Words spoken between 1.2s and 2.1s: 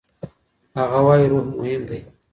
روح مهم دی.